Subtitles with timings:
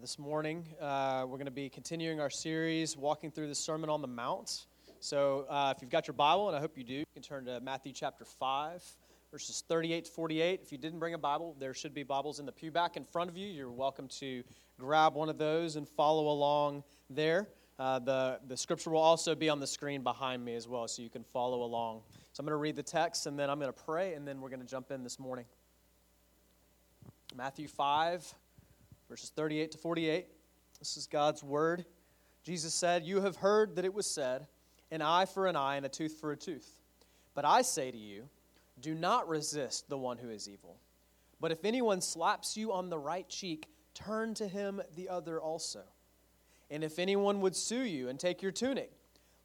[0.00, 0.64] this morning.
[0.80, 4.66] Uh, we're going to be continuing our series, walking through the Sermon on the Mount.
[5.00, 7.46] So, uh, if you've got your Bible, and I hope you do, you can turn
[7.46, 8.84] to Matthew chapter 5,
[9.32, 10.60] verses 38 to 48.
[10.62, 13.04] If you didn't bring a Bible, there should be Bibles in the pew back in
[13.04, 13.48] front of you.
[13.48, 14.44] You're welcome to
[14.78, 17.48] grab one of those and follow along there.
[17.80, 21.02] Uh, the, the scripture will also be on the screen behind me as well, so
[21.02, 22.02] you can follow along.
[22.34, 24.40] So, I'm going to read the text, and then I'm going to pray, and then
[24.40, 25.46] we're going to jump in this morning.
[27.34, 28.34] Matthew 5
[29.08, 30.26] verses 38 to 48.
[30.78, 31.84] This is God's word.
[32.44, 34.46] Jesus said, You have heard that it was said,
[34.90, 36.80] an eye for an eye and a tooth for a tooth.
[37.34, 38.28] But I say to you,
[38.80, 40.78] do not resist the one who is evil.
[41.40, 45.82] But if anyone slaps you on the right cheek, turn to him the other also.
[46.70, 48.92] And if anyone would sue you and take your tunic,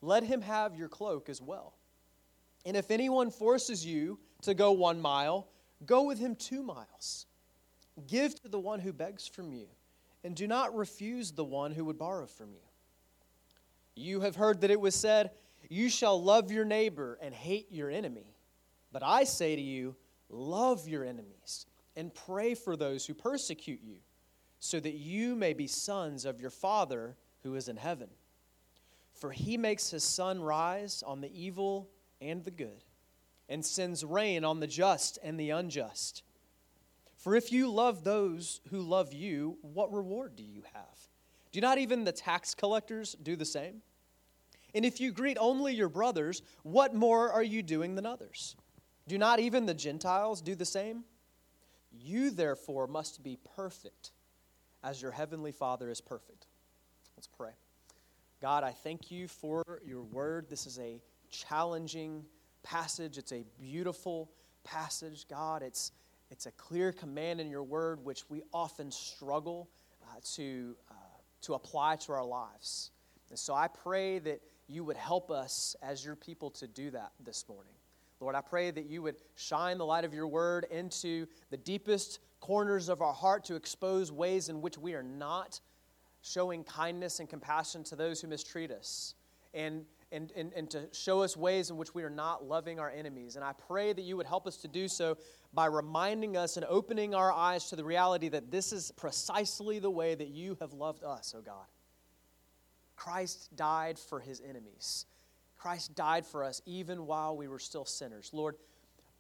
[0.02, 1.74] let him have your cloak as well.
[2.66, 5.48] And if anyone forces you to go one mile,
[5.86, 7.26] go with him two miles.
[8.08, 9.68] Give to the one who begs from you,
[10.24, 12.62] and do not refuse the one who would borrow from you.
[13.96, 15.32] You have heard that it was said,
[15.70, 18.36] You shall love your neighbor and hate your enemy.
[18.92, 19.96] But I say to you,
[20.30, 23.98] love your enemies and pray for those who persecute you,
[24.60, 28.10] so that you may be sons of your Father who is in heaven.
[29.14, 32.84] For he makes his sun rise on the evil and the good,
[33.48, 36.24] and sends rain on the just and the unjust.
[37.24, 41.08] For if you love those who love you, what reward do you have?
[41.54, 43.82] Do not even the tax collectors do the same?
[44.76, 48.58] And if you greet only your brothers, what more are you doing than others?
[49.08, 51.06] Do not even the Gentiles do the same?
[51.94, 54.12] You therefore must be perfect
[54.84, 56.48] as your heavenly Father is perfect.
[57.16, 57.52] Let's pray.
[58.42, 60.50] God, I thank you for your word.
[60.50, 62.26] This is a challenging
[62.64, 64.30] passage, it's a beautiful
[64.66, 65.26] passage.
[65.30, 65.94] God, it's
[66.34, 69.70] it's a clear command in your word, which we often struggle
[70.02, 70.94] uh, to, uh,
[71.44, 72.90] to apply to our lives.
[73.30, 77.12] And so I pray that you would help us as your people to do that
[77.24, 77.76] this morning.
[78.20, 82.18] Lord, I pray that you would shine the light of your word into the deepest
[82.40, 85.60] corners of our heart to expose ways in which we are not
[86.24, 89.14] showing kindness and compassion to those who mistreat us.
[89.54, 92.90] And and, and, and to show us ways in which we are not loving our
[92.90, 93.36] enemies.
[93.36, 95.18] And I pray that you would help us to do so
[95.54, 99.90] by reminding us and opening our eyes to the reality that this is precisely the
[99.90, 101.66] way that you have loved us, oh God.
[102.96, 105.06] Christ died for his enemies.
[105.58, 108.30] Christ died for us even while we were still sinners.
[108.34, 108.56] Lord,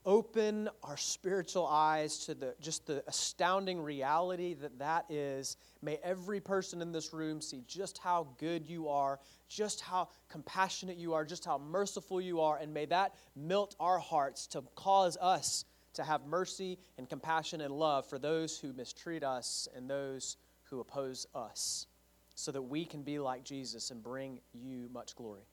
[0.05, 5.57] open our spiritual eyes to the just the astounding reality that that is.
[5.81, 9.19] May every person in this room see just how good you are
[9.49, 13.99] just how compassionate you are just how merciful you are and may that melt our
[13.99, 19.23] hearts to cause us to have mercy and compassion and love for those who mistreat
[19.23, 21.87] us and those who oppose us
[22.35, 25.43] so that we can be like Jesus and bring you much glory.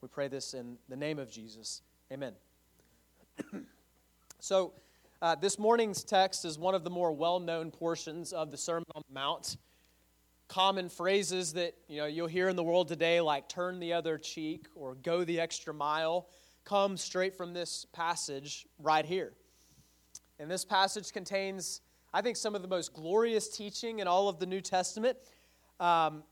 [0.00, 1.82] We pray this in the name of Jesus.
[2.10, 2.32] Amen
[4.42, 4.72] So,
[5.20, 8.86] uh, this morning's text is one of the more well known portions of the Sermon
[8.94, 9.58] on the Mount.
[10.48, 14.16] Common phrases that you know, you'll hear in the world today, like turn the other
[14.16, 16.26] cheek or go the extra mile,
[16.64, 19.34] come straight from this passage right here.
[20.38, 21.82] And this passage contains,
[22.14, 25.18] I think, some of the most glorious teaching in all of the New Testament.
[25.78, 26.22] Um,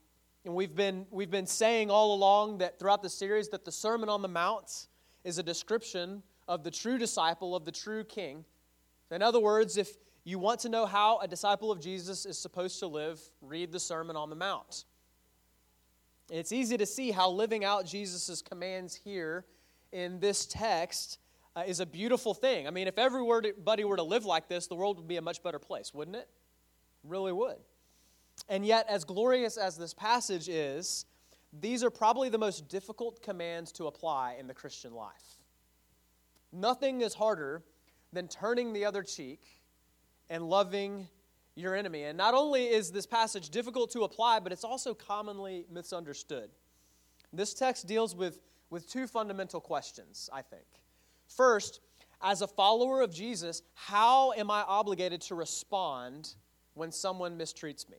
[0.46, 4.08] and we've been, we've been saying all along that throughout the series that the Sermon
[4.08, 4.86] on the Mount
[5.24, 8.44] is a description of the true disciple, of the true king.
[9.10, 12.80] In other words, if you want to know how a disciple of Jesus is supposed
[12.80, 14.84] to live, read the Sermon on the Mount.
[16.30, 19.46] It's easy to see how living out Jesus' commands here
[19.92, 21.18] in this text
[21.56, 22.66] uh, is a beautiful thing.
[22.66, 25.42] I mean, if everybody were to live like this, the world would be a much
[25.42, 26.28] better place, wouldn't it?
[27.04, 27.56] Really would.
[28.48, 31.06] And yet, as glorious as this passage is,
[31.58, 35.37] these are probably the most difficult commands to apply in the Christian life.
[36.52, 37.62] Nothing is harder
[38.12, 39.40] than turning the other cheek
[40.30, 41.08] and loving
[41.54, 42.04] your enemy.
[42.04, 46.50] And not only is this passage difficult to apply, but it's also commonly misunderstood.
[47.32, 48.38] This text deals with,
[48.70, 50.64] with two fundamental questions, I think.
[51.26, 51.80] First,
[52.22, 56.34] as a follower of Jesus, how am I obligated to respond
[56.74, 57.98] when someone mistreats me?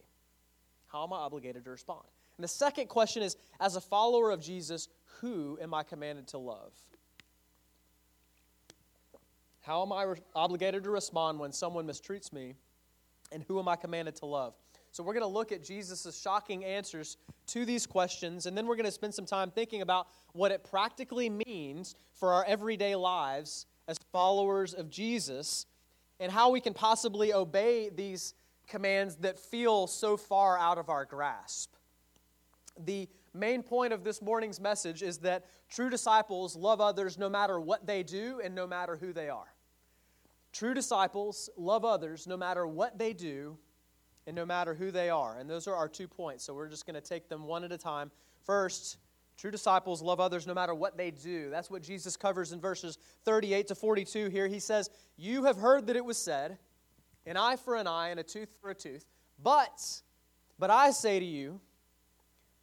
[0.87, 2.05] How am I obligated to respond?
[2.37, 4.87] And the second question is as a follower of Jesus,
[5.19, 6.71] who am I commanded to love?
[9.61, 12.55] How am I re- obligated to respond when someone mistreats me?
[13.31, 14.55] And who am I commanded to love?
[14.91, 17.17] So, we're going to look at Jesus' shocking answers
[17.47, 20.63] to these questions, and then we're going to spend some time thinking about what it
[20.63, 25.67] practically means for our everyday lives as followers of Jesus
[26.19, 28.33] and how we can possibly obey these
[28.67, 31.73] commands that feel so far out of our grasp.
[32.77, 37.59] The main point of this morning's message is that true disciples love others no matter
[37.59, 39.53] what they do and no matter who they are.
[40.51, 43.57] True disciples love others no matter what they do
[44.27, 45.37] and no matter who they are.
[45.37, 46.43] And those are our two points.
[46.43, 48.11] So we're just going to take them one at a time.
[48.45, 48.97] First,
[49.37, 51.49] true disciples love others no matter what they do.
[51.49, 54.47] That's what Jesus covers in verses 38 to 42 here.
[54.47, 56.57] He says, You have heard that it was said,
[57.25, 59.05] an eye for an eye and a tooth for a tooth.
[59.41, 60.01] But,
[60.57, 61.61] but I say to you,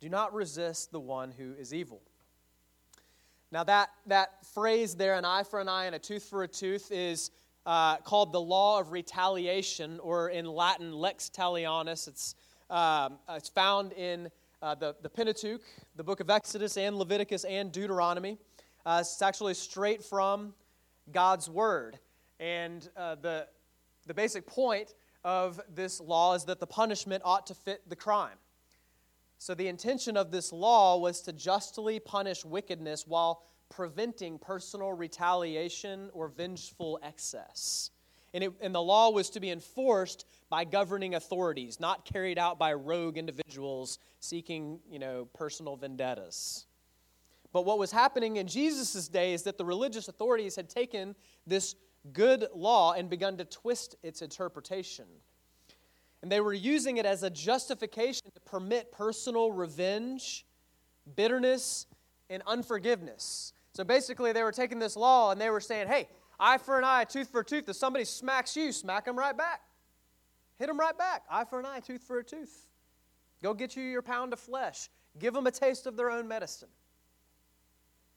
[0.00, 2.02] do not resist the one who is evil.
[3.52, 6.48] Now, that, that phrase there, an eye for an eye and a tooth for a
[6.48, 7.30] tooth, is
[7.64, 12.08] uh, called the law of retaliation, or in Latin, lex talionis.
[12.08, 12.34] It's,
[12.70, 14.30] um, it's found in
[14.62, 15.62] uh, the, the Pentateuch,
[15.94, 18.36] the book of Exodus, and Leviticus, and Deuteronomy.
[18.84, 20.54] Uh, it's actually straight from
[21.12, 21.98] God's Word.
[22.40, 23.46] And uh, the,
[24.06, 24.94] the basic point
[25.24, 28.36] of this law is that the punishment ought to fit the crime.
[29.38, 36.10] So, the intention of this law was to justly punish wickedness while preventing personal retaliation
[36.12, 37.90] or vengeful excess.
[38.32, 42.58] And, it, and, the law was to be enforced by governing authorities, not carried out
[42.58, 46.66] by rogue individuals seeking, you know, personal vendettas.
[47.52, 51.14] But what was happening in Jesus' day is that the religious authorities had taken
[51.46, 51.74] this
[52.12, 55.06] good law and begun to twist its interpretation.
[56.26, 60.44] And they were using it as a justification to permit personal revenge,
[61.14, 61.86] bitterness,
[62.28, 63.52] and unforgiveness.
[63.74, 66.08] So basically, they were taking this law and they were saying, hey,
[66.40, 67.68] eye for an eye, tooth for a tooth.
[67.68, 69.60] If somebody smacks you, smack them right back.
[70.58, 71.22] Hit them right back.
[71.30, 72.70] Eye for an eye, tooth for a tooth.
[73.40, 74.88] Go get you your pound of flesh.
[75.20, 76.70] Give them a taste of their own medicine.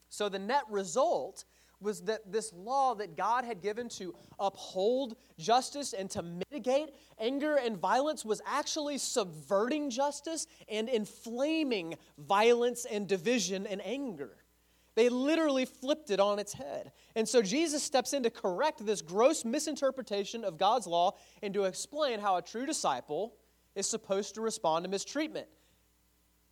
[0.09, 1.45] So the net result
[1.81, 6.89] was that this law that God had given to uphold justice and to mitigate
[7.19, 14.35] anger and violence was actually subverting justice and inflaming violence and division and anger.
[14.95, 16.91] They literally flipped it on its head.
[17.15, 21.63] And so Jesus steps in to correct this gross misinterpretation of God's law and to
[21.63, 23.35] explain how a true disciple
[23.75, 25.47] is supposed to respond to mistreatment.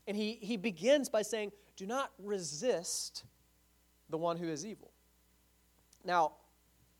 [0.07, 3.25] And he, he begins by saying, Do not resist
[4.09, 4.91] the one who is evil.
[6.07, 6.31] Now,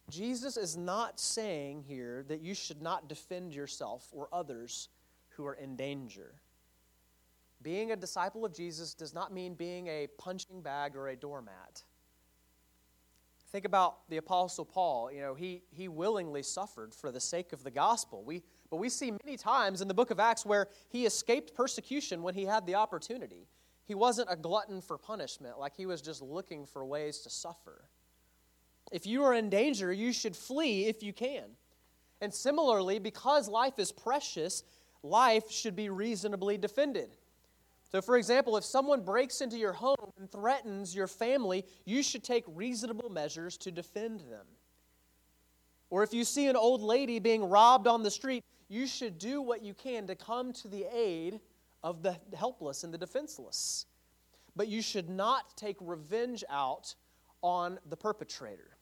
[0.09, 4.89] Jesus is not saying here that you should not defend yourself or others
[5.30, 6.36] who are in danger.
[7.62, 11.83] Being a disciple of Jesus does not mean being a punching bag or a doormat.
[13.50, 15.09] Think about the Apostle Paul.
[15.09, 18.24] You know, he, he willingly suffered for the sake of the gospel.
[18.25, 22.24] We, but we see many times in the book of Acts where he escaped persecution
[22.24, 23.48] when he had the opportunity.
[23.86, 27.86] He wasn't a glutton for punishment, like he was just looking for ways to suffer.
[28.92, 31.44] If you are in danger, you should flee if you can.
[32.22, 34.63] And similarly, because life is precious,
[35.04, 37.16] life should be reasonably defended.
[37.92, 42.24] So, for example, if someone breaks into your home and threatens your family, you should
[42.24, 44.45] take reasonable measures to defend them.
[45.90, 49.42] Or if you see an old lady being robbed on the street, you should do
[49.42, 51.40] what you can to come to the aid
[51.81, 53.86] of the helpless and the defenseless.
[54.56, 56.94] But you should not take revenge out
[57.42, 58.77] on the perpetrator.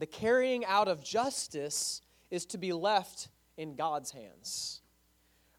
[0.00, 2.00] The carrying out of justice
[2.30, 4.80] is to be left in God's hands.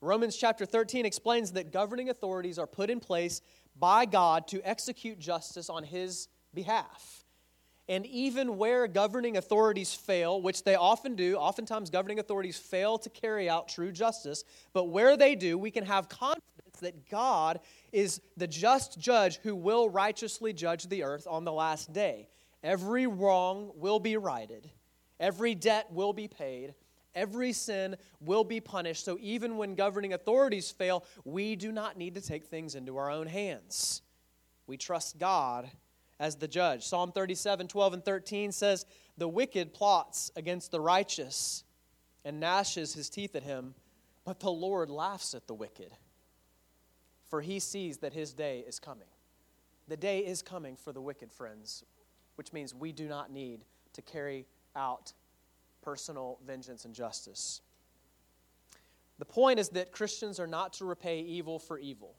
[0.01, 3.43] Romans chapter 13 explains that governing authorities are put in place
[3.79, 7.23] by God to execute justice on his behalf.
[7.87, 13.11] And even where governing authorities fail, which they often do, oftentimes governing authorities fail to
[13.11, 17.59] carry out true justice, but where they do, we can have confidence that God
[17.91, 22.27] is the just judge who will righteously judge the earth on the last day.
[22.63, 24.69] Every wrong will be righted,
[25.19, 26.75] every debt will be paid,
[27.15, 29.03] every sin will be punished.
[29.03, 33.09] So even when governing authorities fail, we do not need to take things into our
[33.09, 34.01] own hands.
[34.67, 35.69] We trust God
[36.19, 36.85] as the judge.
[36.85, 38.85] Psalm 37, 12, and 13 says,
[39.17, 41.63] The wicked plots against the righteous
[42.23, 43.73] and gnashes his teeth at him,
[44.23, 45.91] but the Lord laughs at the wicked,
[47.27, 49.07] for he sees that his day is coming.
[49.87, 51.83] The day is coming for the wicked, friends
[52.35, 53.61] which means we do not need
[53.93, 54.45] to carry
[54.75, 55.13] out
[55.81, 57.61] personal vengeance and justice.
[59.19, 62.15] The point is that Christians are not to repay evil for evil.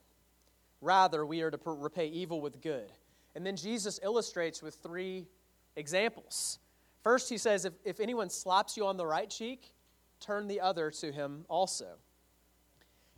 [0.81, 2.91] Rather, we are to repay evil with good.
[3.35, 5.27] And then Jesus illustrates with three
[5.75, 6.59] examples.
[7.03, 9.73] First, he says, if, if anyone slaps you on the right cheek,
[10.19, 11.97] turn the other to him also.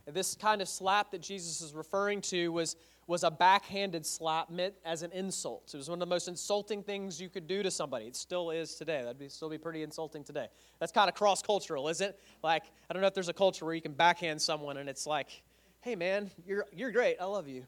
[0.06, 4.50] And this kind of slap that Jesus is referring to was was a backhanded slap
[4.50, 5.70] meant as an insult.
[5.72, 8.06] It was one of the most insulting things you could do to somebody.
[8.06, 9.02] It still is today.
[9.02, 10.48] That'd be, still be pretty insulting today.
[10.80, 12.18] That's kind of cross cultural, is it?
[12.42, 15.06] Like, I don't know if there's a culture where you can backhand someone and it's
[15.06, 15.42] like,
[15.82, 17.16] hey, man, you're, you're great.
[17.20, 17.64] I love you.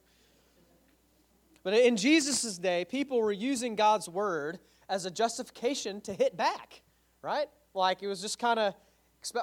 [1.63, 6.83] But in Jesus' day, people were using God's word as a justification to hit back,
[7.23, 7.47] right?
[7.75, 8.75] Like, it was just kind of,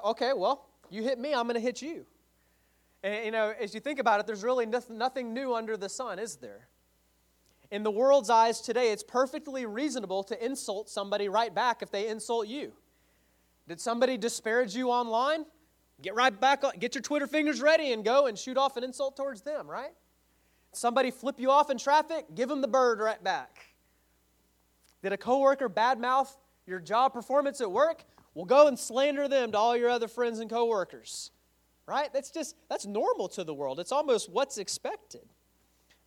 [0.03, 2.05] okay, well, you hit me, I'm going to hit you.
[3.05, 6.17] And, you know, as you think about it, there's really nothing new under the sun,
[6.17, 6.69] is there?
[7.69, 12.07] In the world's eyes today, it's perfectly reasonable to insult somebody right back if they
[12.07, 12.73] insult you.
[13.67, 15.45] Did somebody disparage you online?
[16.01, 18.83] Get right back on, get your Twitter fingers ready and go and shoot off an
[18.83, 19.91] insult towards them, right?
[20.71, 23.67] Somebody flip you off in traffic, give them the bird right back.
[25.03, 26.35] Did a coworker badmouth
[26.65, 28.03] your job performance at work?
[28.33, 31.29] Well, go and slander them to all your other friends and coworkers
[31.87, 32.11] right?
[32.13, 33.79] That's just, that's normal to the world.
[33.79, 35.27] It's almost what's expected.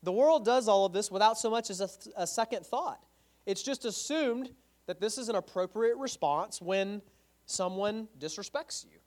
[0.02, 3.00] The world does all of this without so much as a, a second thought.
[3.46, 4.50] It's just assumed
[4.86, 7.02] that this is an appropriate response when
[7.46, 8.98] someone disrespects you.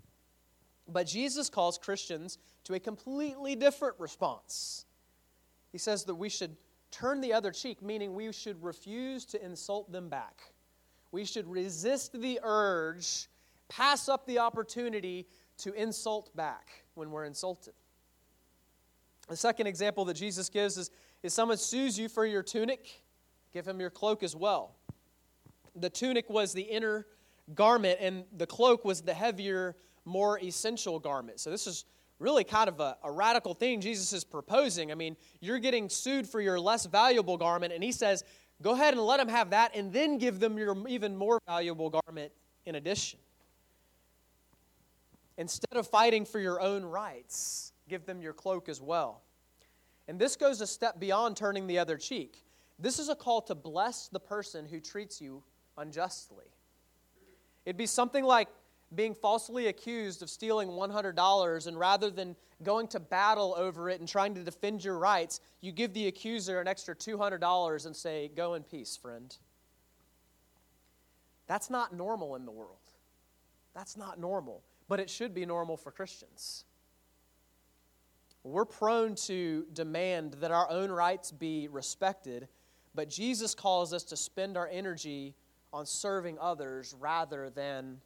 [0.88, 4.86] But Jesus calls Christians to a completely different response.
[5.72, 6.58] He says that we should
[6.92, 10.42] turn the other cheek, meaning we should refuse to insult them back.
[11.12, 13.28] We should resist the urge,
[13.70, 15.28] pass up the opportunity
[15.62, 17.74] to insult back when we're insulted.
[19.30, 20.92] The second example that Jesus gives is,
[21.24, 23.02] if someone sues you for your tunic,
[23.54, 24.76] give him your cloak as well.
[25.76, 27.06] The tunic was the inner
[27.56, 31.40] garment, and the cloak was the heavier, more essential garment.
[31.40, 31.86] So, this is
[32.20, 34.92] really kind of a, a, radical thing Jesus is proposing.
[34.92, 38.24] I mean, you're getting sued for your less valuable garment, and he says,
[38.62, 41.90] go ahead and let them have that, and then give them your even more valuable
[41.90, 42.32] garment
[42.66, 43.20] in addition.
[45.42, 49.24] Instead of fighting for your own rights, give them your cloak as well.
[50.08, 52.46] And this goes a step beyond turning the other cheek.
[52.78, 55.42] This is a call to bless the person who treats you
[55.80, 56.46] unjustly.
[57.66, 58.50] It'd be something like
[58.94, 64.08] being falsely accused of stealing $100, and rather than going to battle over it and
[64.08, 68.54] trying to defend your rights, you give the accuser an extra $200 and say, Go
[68.54, 69.36] in peace, friend.
[71.48, 72.78] That's not normal in the world.
[73.74, 76.66] That's not normal but it should be normal for Christians.
[78.44, 82.50] We're prone to demand that our own rights be respected,
[82.94, 85.34] but Jesus calls us to spend our energy
[85.72, 88.02] on serving others rather than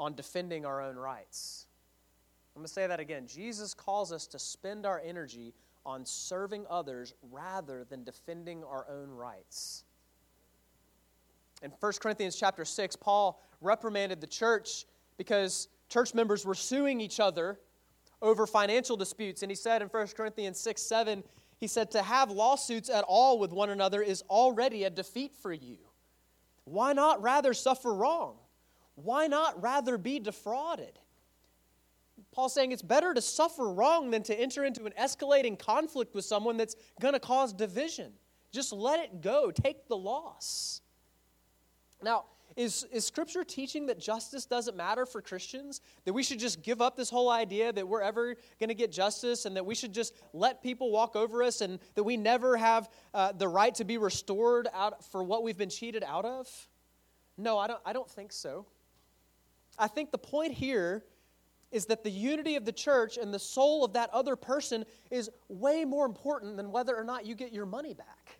[0.00, 1.66] on defending our own rights.
[2.56, 3.26] I'm going to say that again.
[3.26, 5.52] Jesus calls us to spend our energy
[5.84, 9.84] on serving others rather than defending our own rights.
[11.62, 14.86] In 1 Corinthians chapter 6, Paul reprimanded the church
[15.18, 17.60] because church members were suing each other
[18.22, 19.42] over financial disputes.
[19.42, 21.22] And he said in 1 Corinthians 6 7,
[21.58, 25.52] he said, To have lawsuits at all with one another is already a defeat for
[25.52, 25.78] you.
[26.64, 28.36] Why not rather suffer wrong?
[28.94, 30.98] Why not rather be defrauded?
[32.32, 36.24] Paul's saying it's better to suffer wrong than to enter into an escalating conflict with
[36.24, 38.12] someone that's going to cause division.
[38.52, 40.80] Just let it go, take the loss.
[42.02, 42.24] Now,
[42.56, 45.80] is, is Scripture teaching that justice doesn't matter for Christians?
[46.04, 48.92] That we should just give up this whole idea that we're ever going to get
[48.92, 52.56] justice and that we should just let people walk over us and that we never
[52.56, 56.48] have uh, the right to be restored out for what we've been cheated out of?
[57.38, 58.66] No, I don't, I don't think so.
[59.78, 61.04] I think the point here
[61.70, 65.30] is that the unity of the church and the soul of that other person is
[65.48, 68.38] way more important than whether or not you get your money back.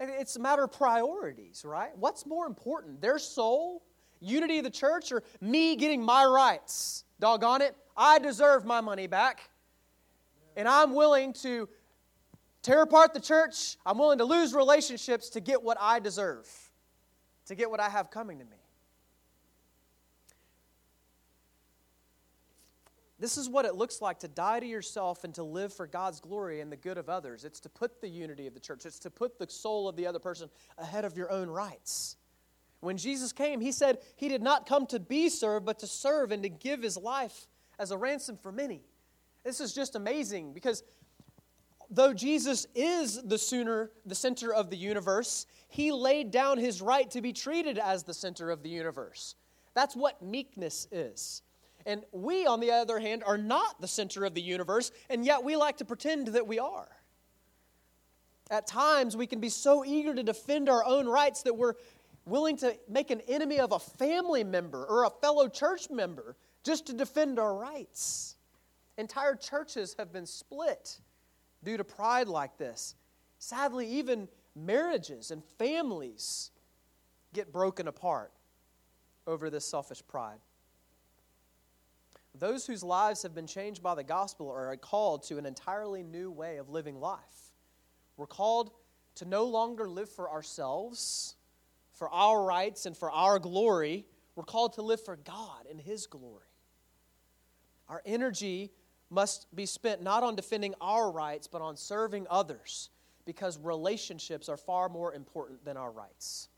[0.00, 1.90] It's a matter of priorities, right?
[1.96, 3.82] What's more important, their soul,
[4.20, 7.04] unity of the church, or me getting my rights?
[7.18, 9.50] Doggone it, I deserve my money back.
[10.56, 11.68] And I'm willing to
[12.62, 13.76] tear apart the church.
[13.84, 16.48] I'm willing to lose relationships to get what I deserve,
[17.46, 18.57] to get what I have coming to me.
[23.20, 26.20] This is what it looks like to die to yourself and to live for God's
[26.20, 27.44] glory and the good of others.
[27.44, 30.06] It's to put the unity of the church, it's to put the soul of the
[30.06, 30.48] other person
[30.78, 32.16] ahead of your own rights.
[32.80, 36.30] When Jesus came, he said he did not come to be served, but to serve
[36.30, 37.48] and to give his life
[37.78, 38.82] as a ransom for many.
[39.44, 40.84] This is just amazing because
[41.90, 47.10] though Jesus is the sooner the center of the universe, he laid down his right
[47.10, 49.34] to be treated as the center of the universe.
[49.74, 51.42] That's what meekness is.
[51.88, 55.42] And we, on the other hand, are not the center of the universe, and yet
[55.42, 56.86] we like to pretend that we are.
[58.50, 61.76] At times, we can be so eager to defend our own rights that we're
[62.26, 66.86] willing to make an enemy of a family member or a fellow church member just
[66.88, 68.36] to defend our rights.
[68.98, 71.00] Entire churches have been split
[71.64, 72.96] due to pride like this.
[73.38, 76.50] Sadly, even marriages and families
[77.32, 78.30] get broken apart
[79.26, 80.40] over this selfish pride.
[82.38, 86.30] Those whose lives have been changed by the gospel are called to an entirely new
[86.30, 87.52] way of living life.
[88.16, 88.70] We're called
[89.16, 91.34] to no longer live for ourselves,
[91.94, 94.06] for our rights, and for our glory.
[94.36, 96.44] We're called to live for God and His glory.
[97.88, 98.72] Our energy
[99.10, 102.90] must be spent not on defending our rights, but on serving others,
[103.24, 106.48] because relationships are far more important than our rights.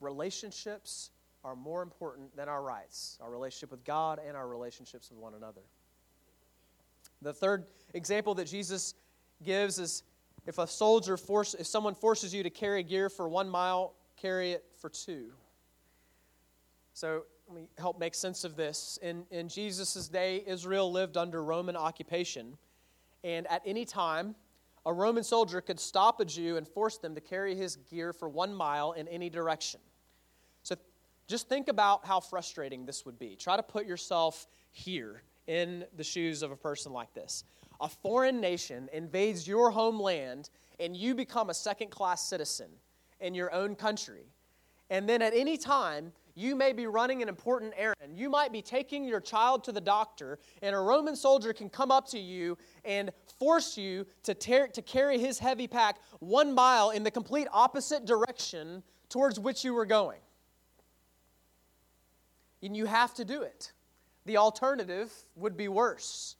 [0.00, 1.10] Relationships
[1.48, 5.32] are more important than our rights, our relationship with God and our relationships with one
[5.32, 5.62] another.
[7.22, 7.64] The third
[7.94, 8.94] example that Jesus
[9.42, 10.02] gives is
[10.46, 14.52] if a soldier force if someone forces you to carry gear for 1 mile, carry
[14.52, 15.32] it for 2.
[16.92, 18.98] So, let me help make sense of this.
[19.00, 22.58] In in Jesus' day, Israel lived under Roman occupation,
[23.24, 24.34] and at any time
[24.84, 28.28] a Roman soldier could stop a Jew and force them to carry his gear for
[28.28, 29.80] 1 mile in any direction.
[31.28, 33.36] Just think about how frustrating this would be.
[33.36, 37.44] Try to put yourself here in the shoes of a person like this.
[37.82, 40.48] A foreign nation invades your homeland,
[40.80, 42.68] and you become a second class citizen
[43.20, 44.24] in your own country.
[44.88, 48.16] And then at any time, you may be running an important errand.
[48.16, 51.90] You might be taking your child to the doctor, and a Roman soldier can come
[51.90, 52.56] up to you
[52.86, 57.48] and force you to, tear, to carry his heavy pack one mile in the complete
[57.52, 60.20] opposite direction towards which you were going
[62.62, 63.72] and you have to do it.
[64.26, 66.36] The alternative would be worse.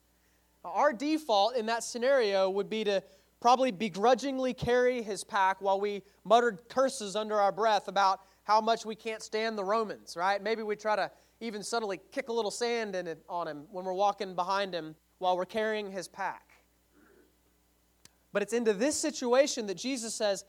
[0.64, 3.02] Our default in that scenario would be to
[3.40, 8.84] probably begrudgingly carry his pack while we muttered curses under our breath about how much
[8.84, 10.42] we can't stand the Romans, right?
[10.42, 11.10] Maybe we try to
[11.40, 14.96] even subtly kick a little sand in it, on him when we're walking behind him
[15.18, 16.50] while we're carrying his pack.
[18.32, 20.44] But it's into this situation that Jesus says,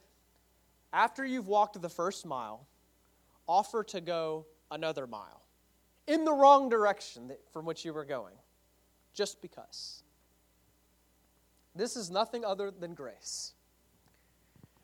[0.91, 2.65] after you've walked the first mile,
[3.47, 5.43] offer to go another mile
[6.09, 8.33] in the wrong direction from which you were going,
[9.13, 10.03] just because.
[11.75, 13.53] This is nothing other than grace.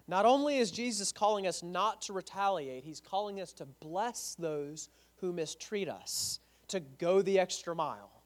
[0.08, 4.90] Not only is Jesus calling us not to retaliate, he's calling us to bless those
[5.16, 8.22] who mistreat us, to go the extra mile.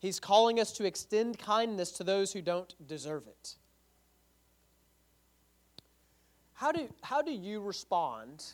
[0.00, 3.54] He's calling us to extend kindness to those who don't deserve it.
[6.54, 8.44] How do, how do you respond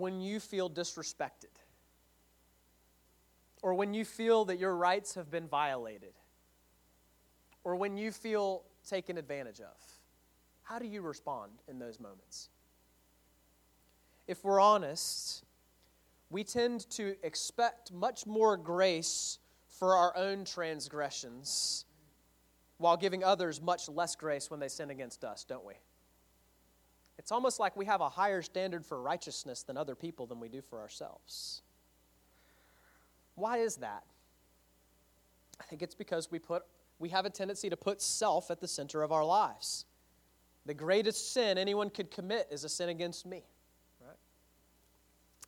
[0.00, 1.54] when you feel disrespected,
[3.62, 6.14] or when you feel that your rights have been violated,
[7.62, 9.76] or when you feel taken advantage of?
[10.62, 12.48] How do you respond in those moments?
[14.26, 15.44] If we're honest,
[16.30, 21.84] we tend to expect much more grace for our own transgressions
[22.78, 25.74] while giving others much less grace when they sin against us, don't we?
[27.20, 30.48] It's almost like we have a higher standard for righteousness than other people than we
[30.48, 31.60] do for ourselves.
[33.34, 34.04] Why is that?
[35.60, 36.62] I think it's because we put
[36.98, 39.84] we have a tendency to put self at the center of our lives.
[40.64, 43.44] The greatest sin anyone could commit is a sin against me.
[44.00, 44.16] Right?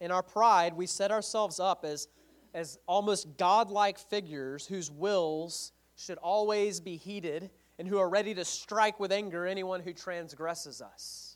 [0.02, 2.06] In our pride, we set ourselves up as,
[2.52, 8.44] as almost godlike figures whose wills should always be heeded and who are ready to
[8.44, 11.31] strike with anger anyone who transgresses us.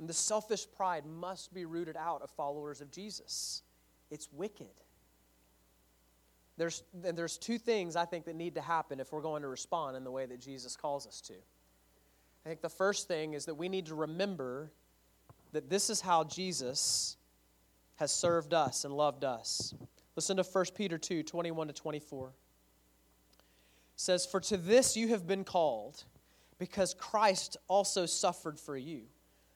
[0.00, 3.62] And the selfish pride must be rooted out of followers of Jesus.
[4.10, 4.72] It's wicked.
[6.56, 9.48] There's, and there's two things I think that need to happen if we're going to
[9.48, 11.34] respond in the way that Jesus calls us to.
[11.34, 14.72] I think the first thing is that we need to remember
[15.52, 17.18] that this is how Jesus
[17.96, 19.74] has served us and loved us.
[20.16, 22.28] Listen to 1 Peter 2 21 to 24.
[22.28, 22.32] It
[23.96, 26.04] says, For to this you have been called,
[26.58, 29.02] because Christ also suffered for you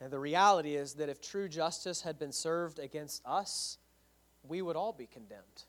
[0.00, 3.78] And the reality is that if true justice had been served against us,
[4.42, 5.64] we would all be condemned.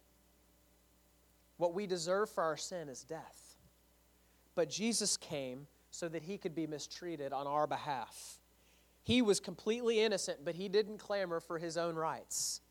[1.57, 3.57] What we deserve for our sin is death.
[4.55, 8.39] But Jesus came so that he could be mistreated on our behalf.
[9.03, 12.61] He was completely innocent, but he didn't clamor for his own rights.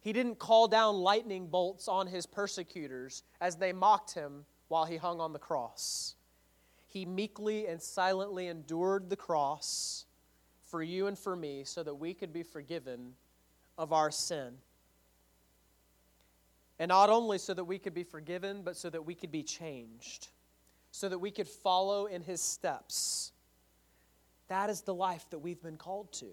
[0.00, 4.96] He didn't call down lightning bolts on his persecutors as they mocked him while he
[4.96, 6.14] hung on the cross.
[6.86, 10.06] He meekly and silently endured the cross
[10.70, 13.14] for you and for me so that we could be forgiven
[13.76, 14.54] of our sin.
[16.78, 19.42] And not only so that we could be forgiven, but so that we could be
[19.42, 20.28] changed,
[20.90, 23.32] so that we could follow in his steps.
[24.48, 26.26] That is the life that we've been called to.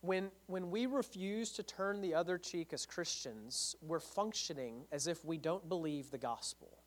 [0.00, 5.24] When, when we refuse to turn the other cheek as Christians, we're functioning as if
[5.24, 6.81] we don't believe the gospel.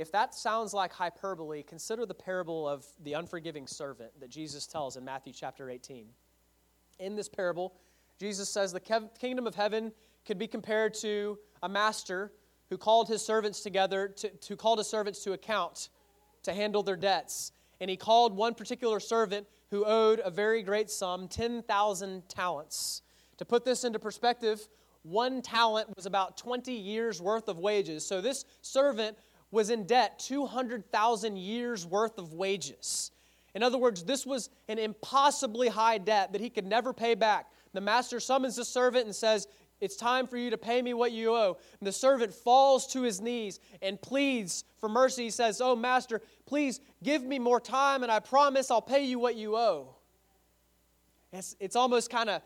[0.00, 4.96] If that sounds like hyperbole, consider the parable of the unforgiving servant that Jesus tells
[4.96, 6.06] in Matthew chapter 18.
[7.00, 7.74] In this parable,
[8.18, 8.80] Jesus says the
[9.20, 9.92] kingdom of heaven
[10.24, 12.32] could be compared to a master
[12.70, 15.90] who called his servants together to, to his servants to account
[16.44, 17.52] to handle their debts.
[17.78, 23.02] And he called one particular servant who owed a very great sum, 10,000 talents.
[23.36, 24.66] To put this into perspective,
[25.02, 28.06] one talent was about 20 years worth of wages.
[28.06, 29.18] So this servant
[29.50, 33.10] was in debt 200,000 years worth of wages.
[33.54, 37.50] In other words, this was an impossibly high debt that he could never pay back.
[37.72, 39.48] The master summons the servant and says,
[39.80, 41.56] It's time for you to pay me what you owe.
[41.80, 45.24] And the servant falls to his knees and pleads for mercy.
[45.24, 49.18] He says, Oh, master, please give me more time and I promise I'll pay you
[49.18, 49.96] what you owe.
[51.32, 52.42] It's, it's almost kind of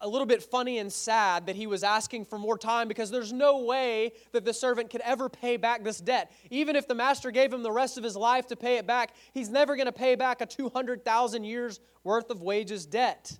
[0.00, 3.32] a little bit funny and sad that he was asking for more time because there's
[3.32, 6.30] no way that the servant could ever pay back this debt.
[6.50, 9.14] Even if the master gave him the rest of his life to pay it back,
[9.32, 13.36] he's never going to pay back a 200,000 years worth of wages debt.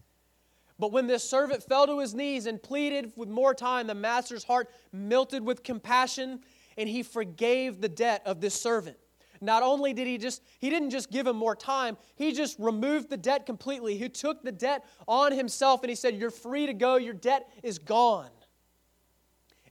[0.78, 4.42] But when this servant fell to his knees and pleaded with more time, the master's
[4.42, 6.40] heart melted with compassion
[6.76, 8.96] and he forgave the debt of this servant.
[9.42, 13.10] Not only did he just, he didn't just give him more time, he just removed
[13.10, 13.98] the debt completely.
[13.98, 17.48] He took the debt on himself and he said, You're free to go, your debt
[17.64, 18.30] is gone.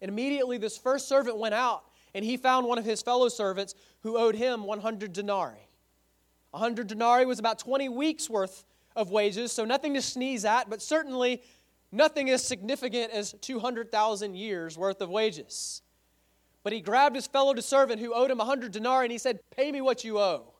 [0.02, 3.74] And immediately this first servant went out and he found one of his fellow servants
[4.02, 5.70] who owed him 100 denarii.
[6.52, 8.66] 100 denarii was about 20 weeks worth
[8.98, 11.42] of wages, so nothing to sneeze at, but certainly
[11.94, 15.82] nothing as significant as 200,000 years worth of wages.
[16.64, 19.40] But he grabbed his fellow servant who owed him a hundred denarii and he said,
[19.56, 20.54] Pay me what you owe.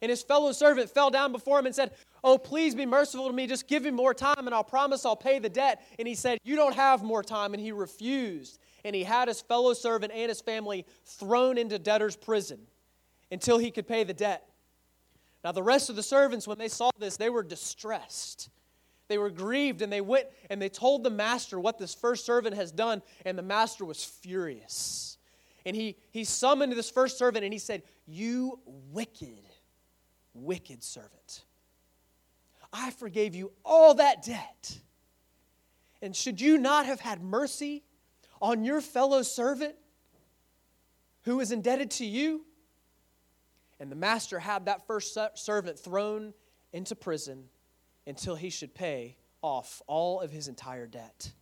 [0.00, 1.92] And his fellow servant fell down before him and said,
[2.24, 3.46] Oh, please be merciful to me.
[3.46, 5.82] Just give me more time and I'll promise I'll pay the debt.
[5.98, 7.54] And he said, You don't have more time.
[7.54, 8.58] And he refused.
[8.84, 12.60] And he had his fellow servant and his family thrown into debtor's prison
[13.30, 14.48] until he could pay the debt.
[15.44, 18.48] Now, the rest of the servants, when they saw this, they were distressed.
[19.08, 22.56] They were grieved and they went and they told the master what this first servant
[22.56, 25.11] has done, and the master was furious.
[25.64, 29.46] And he, he summoned this first servant and he said, You wicked,
[30.34, 31.44] wicked servant.
[32.72, 34.78] I forgave you all that debt.
[36.00, 37.84] And should you not have had mercy
[38.40, 39.74] on your fellow servant
[41.22, 42.44] who is indebted to you?
[43.78, 46.34] And the master had that first servant thrown
[46.72, 47.44] into prison
[48.06, 51.32] until he should pay off all of his entire debt.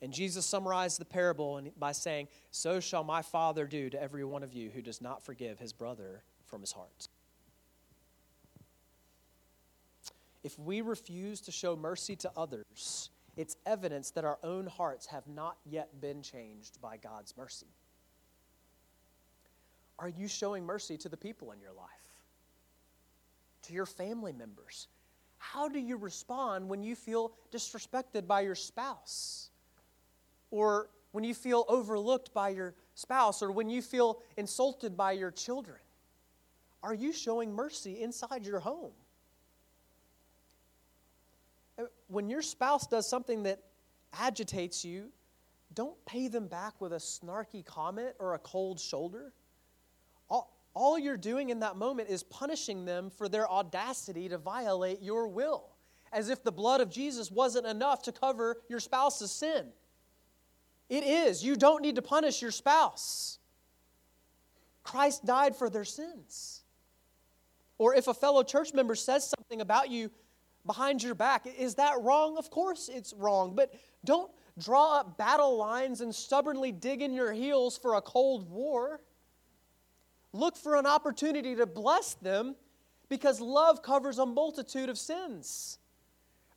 [0.00, 4.42] And Jesus summarized the parable by saying, So shall my Father do to every one
[4.42, 7.08] of you who does not forgive his brother from his heart.
[10.44, 15.26] If we refuse to show mercy to others, it's evidence that our own hearts have
[15.26, 17.66] not yet been changed by God's mercy.
[19.98, 21.88] Are you showing mercy to the people in your life?
[23.62, 24.86] To your family members?
[25.38, 29.47] How do you respond when you feel disrespected by your spouse?
[30.50, 35.30] Or when you feel overlooked by your spouse, or when you feel insulted by your
[35.30, 35.78] children?
[36.82, 38.92] Are you showing mercy inside your home?
[41.78, 43.60] Uh, when your spouse does something that
[44.12, 45.10] agitates you,
[45.74, 49.32] don't pay them back with a snarky comment or a cold shoulder.
[50.30, 55.02] All, all you're doing in that moment is punishing them for their audacity to violate
[55.02, 55.70] your will,
[56.12, 59.68] as if the blood of Jesus wasn't enough to cover your spouse's sin.
[60.88, 61.44] It is.
[61.44, 63.38] You don't need to punish your spouse.
[64.82, 66.62] Christ died for their sins.
[67.76, 70.10] Or if a fellow church member says something about you
[70.66, 72.36] behind your back, is that wrong?
[72.38, 73.54] Of course it's wrong.
[73.54, 73.74] But
[74.04, 79.00] don't draw up battle lines and stubbornly dig in your heels for a cold war.
[80.32, 82.56] Look for an opportunity to bless them
[83.08, 85.78] because love covers a multitude of sins.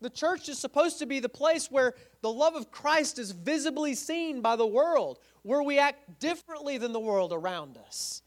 [0.02, 3.94] The church is supposed to be the place where the love of Christ is visibly
[3.94, 8.24] seen by the world, where we act differently than the world around us.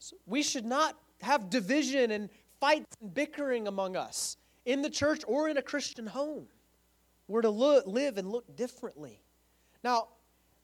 [0.00, 4.36] So we should not have division and fights and bickering among us.
[4.64, 6.46] in the church or in a Christian home.
[7.28, 9.22] We're to look, live and look differently.
[9.82, 10.08] Now,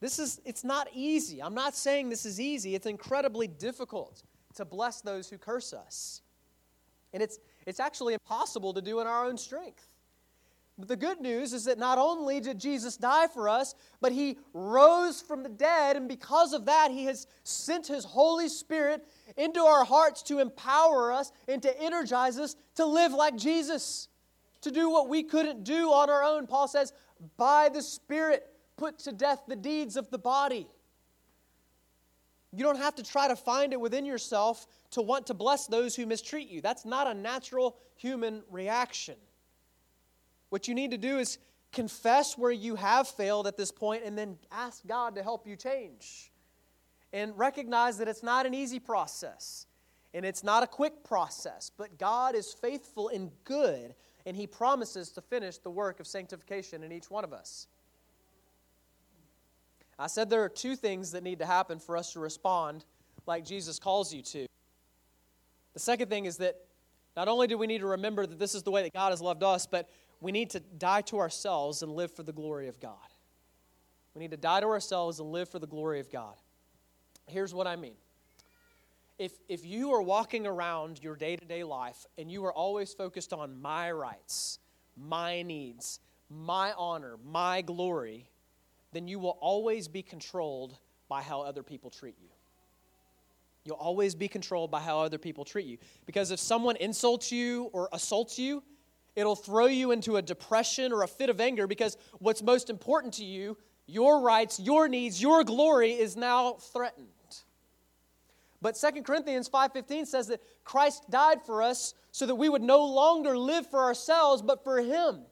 [0.00, 1.42] this is it's not easy.
[1.42, 2.74] I'm not saying this is easy.
[2.74, 4.22] It's incredibly difficult
[4.56, 6.22] to bless those who curse us.
[7.12, 9.88] And it's it's actually impossible to do in our own strength.
[10.79, 14.38] But the good news is that not only did Jesus die for us, but he
[14.52, 19.07] rose from the dead, and because of that, he has sent his Holy Spirit
[19.38, 24.09] into our hearts to empower us and to energize us to live like Jesus,
[24.61, 26.46] to do what we couldn't do on our own.
[26.46, 26.92] Paul says,
[27.38, 30.66] by the Spirit, put to death the deeds of the body.
[32.57, 35.95] You don't have to try to find it within yourself to want to bless those
[35.95, 36.62] who mistreat you.
[36.62, 39.16] That's not a natural human reaction.
[40.49, 41.37] What you need to do is
[41.71, 45.55] confess where you have failed at this point and then ask God to help you
[45.55, 46.33] change.
[47.12, 49.66] And recognize that it's not an easy process
[50.14, 55.11] and it's not a quick process, but God is faithful and good and He promises
[55.11, 57.66] to finish the work of sanctification in each one of us.
[59.98, 62.85] I said there are two things that need to happen for us to respond
[63.26, 64.46] like Jesus calls you to.
[65.74, 66.56] The second thing is that
[67.16, 69.22] not only do we need to remember that this is the way that God has
[69.22, 69.88] loved us, but
[70.20, 72.96] we need to die to ourselves and live for the glory of God.
[74.14, 76.35] We need to die to ourselves and live for the glory of God.
[77.26, 77.96] Here's what I mean.
[79.18, 82.92] If, if you are walking around your day to day life and you are always
[82.92, 84.59] focused on my rights,
[84.96, 88.28] my needs, my honor, my glory,
[88.92, 92.29] then you will always be controlled by how other people treat you.
[93.64, 95.79] You'll always be controlled by how other people treat you.
[96.07, 98.62] Because if someone insults you or assaults you,
[99.16, 103.14] It'll throw you into a depression or a fit of anger because what's most important
[103.14, 107.09] to you, your rights, your needs, your glory is now threatened.
[108.61, 112.85] But 2 Corinthians 5:15 says that Christ died for us so that we would no
[112.85, 115.25] longer live for ourselves but for him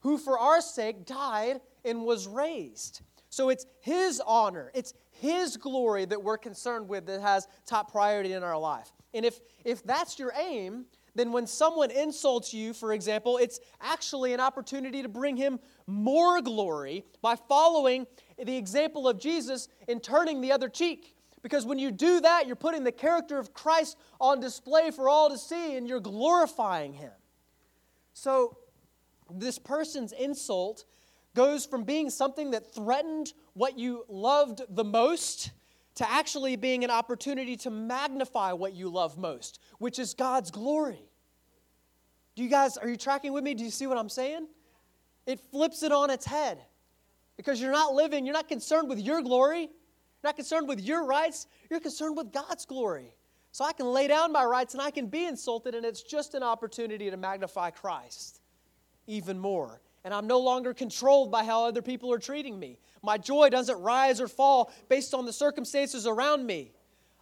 [0.00, 3.00] who for our sake died and was raised.
[3.30, 8.32] So it's his honor, it's his glory that we're concerned with that has top priority
[8.32, 8.90] in our life.
[9.14, 14.34] And if if that's your aim, then when someone insults you, for example, it's actually
[14.34, 18.06] an opportunity to bring him more glory by following
[18.42, 21.16] the example of Jesus in turning the other cheek.
[21.42, 25.30] Because when you do that, you're putting the character of Christ on display for all
[25.30, 27.12] to see and you're glorifying him.
[28.12, 28.58] So,
[29.30, 30.84] this person's insult
[31.36, 35.52] goes from being something that threatened what you loved the most
[35.94, 41.08] to actually being an opportunity to magnify what you love most, which is God's glory.
[42.34, 43.54] Do you guys, are you tracking with me?
[43.54, 44.48] Do you see what I'm saying?
[45.26, 46.58] It flips it on its head
[47.36, 49.70] because you're not living, you're not concerned with your glory, you're
[50.24, 53.14] not concerned with your rights, you're concerned with God's glory.
[53.52, 56.34] So I can lay down my rights and I can be insulted, and it's just
[56.34, 58.40] an opportunity to magnify Christ
[59.06, 62.78] even more and I'm no longer controlled by how other people are treating me.
[63.02, 66.70] My joy doesn't rise or fall based on the circumstances around me.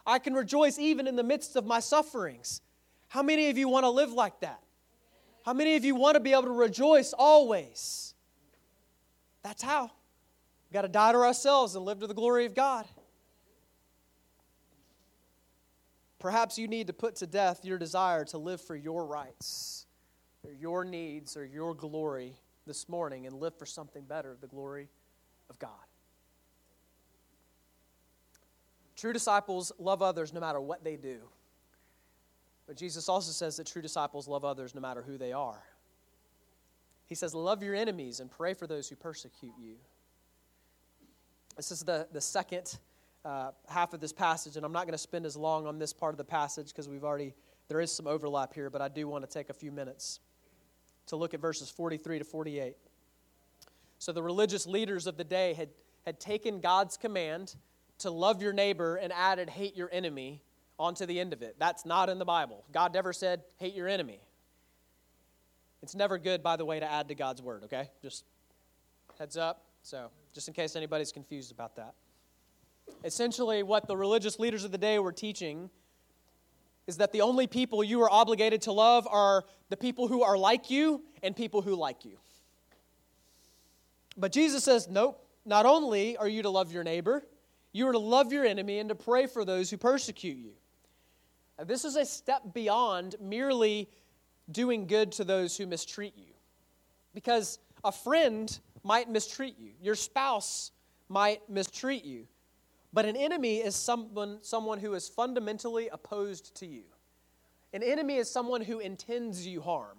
[0.07, 2.61] I can rejoice even in the midst of my sufferings.
[3.09, 4.61] How many of you want to live like that?
[5.47, 8.13] How many of you want to be able to rejoice always?
[9.43, 9.85] That's how.
[9.85, 12.85] We've got to die to ourselves and live to the glory of God.
[16.19, 19.87] Perhaps you need to put to death your desire to live for your rights,
[20.43, 22.35] or your needs, or your glory
[22.67, 24.89] this morning and live for something better, the glory
[25.51, 25.71] of God.
[28.97, 31.19] True disciples love others no matter what they do.
[32.67, 35.63] But Jesus also says that true disciples love others no matter who they are.
[37.07, 39.75] He says, Love your enemies and pray for those who persecute you.
[41.57, 42.79] This is the, the second
[43.25, 45.93] uh, half of this passage, and I'm not going to spend as long on this
[45.93, 47.35] part of the passage because we've already,
[47.69, 50.21] there is some overlap here, but I do want to take a few minutes
[51.07, 52.77] to look at verses 43 to 48.
[53.99, 55.71] So the religious leaders of the day had,
[56.05, 57.55] had taken God's command
[57.99, 60.43] to love your neighbor and added hate your enemy
[60.79, 61.57] onto the end of it.
[61.59, 62.65] That's not in the Bible.
[62.73, 64.21] God never said hate your enemy.
[65.83, 67.91] It's never good, by the way, to add to God's word, okay?
[68.03, 68.25] Just
[69.19, 69.65] heads up.
[69.83, 71.95] So, just in case anybody's confused about that.
[73.05, 75.69] Essentially, what the religious leaders of the day were teaching
[76.87, 80.37] is that the only people you are obligated to love are the people who are
[80.37, 82.19] like you and people who like you.
[84.17, 87.25] But Jesus says, nope, not only are you to love your neighbor,
[87.73, 90.53] you are to love your enemy and to pray for those who persecute you.
[91.59, 93.89] Now, this is a step beyond merely
[94.51, 96.33] doing good to those who mistreat you.
[97.15, 100.71] Because a friend might mistreat you, your spouse
[101.09, 102.27] might mistreat you.
[102.95, 106.85] But an enemy is someone, someone who is fundamentally opposed to you.
[107.73, 109.99] An enemy is someone who intends you harm.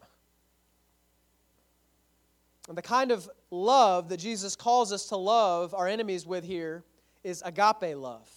[2.69, 6.85] And the kind of love that Jesus calls us to love our enemies with here
[7.21, 8.29] is agape love.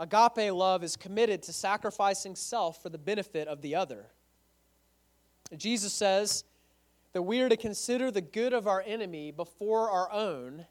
[0.00, 4.06] Agape love is committed to sacrificing self for the benefit of the other.
[5.56, 6.42] Jesus says
[7.12, 10.66] that we are to consider the good of our enemy before our own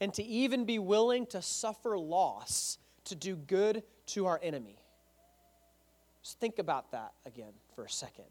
[0.00, 4.78] and to even be willing to suffer loss to do good to our enemy.
[6.22, 8.26] Just think about that again for a second.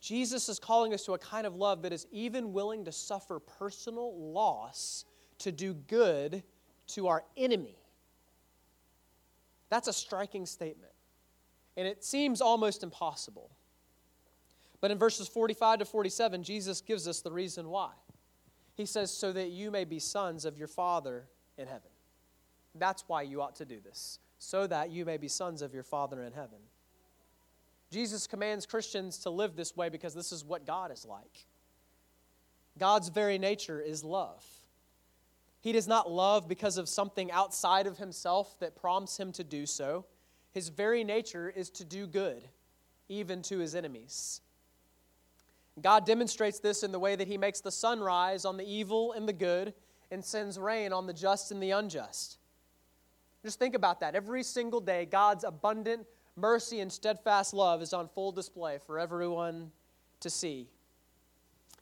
[0.00, 3.40] Jesus is calling us to a kind of love that is even willing to suffer
[3.40, 5.04] personal loss
[5.38, 6.42] to do good
[6.88, 7.78] to our enemy.
[9.70, 10.92] That's a striking statement.
[11.76, 13.50] And it seems almost impossible.
[14.80, 17.90] But in verses 45 to 47, Jesus gives us the reason why.
[18.76, 21.24] He says, So that you may be sons of your Father
[21.58, 21.90] in heaven.
[22.74, 25.82] That's why you ought to do this, so that you may be sons of your
[25.82, 26.58] Father in heaven.
[27.90, 31.46] Jesus commands Christians to live this way because this is what God is like.
[32.78, 34.44] God's very nature is love.
[35.60, 39.66] He does not love because of something outside of himself that prompts him to do
[39.66, 40.04] so.
[40.52, 42.46] His very nature is to do good,
[43.08, 44.42] even to his enemies.
[45.82, 49.12] God demonstrates this in the way that he makes the sun rise on the evil
[49.12, 49.74] and the good
[50.10, 52.38] and sends rain on the just and the unjust.
[53.42, 54.14] Just think about that.
[54.14, 59.70] Every single day, God's abundant mercy and steadfast love is on full display for everyone
[60.20, 60.68] to see.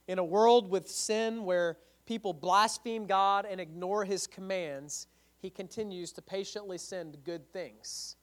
[0.08, 5.06] In a world with sin where people blaspheme God and ignore his commands,
[5.40, 8.16] he continues to patiently send good things.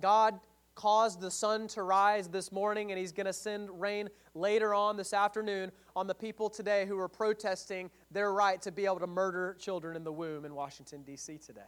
[0.00, 0.38] God
[0.78, 4.96] caused the sun to rise this morning, and he's going to send rain later on
[4.96, 9.06] this afternoon on the people today who are protesting their right to be able to
[9.08, 11.38] murder children in the womb in Washington, D.C.
[11.38, 11.60] today.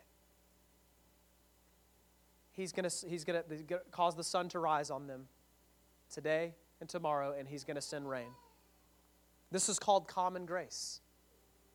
[2.52, 5.26] He's going to, he's going to cause the sun to rise on them
[6.08, 8.30] today and tomorrow, and he's going to send rain.
[9.50, 11.00] This is called common grace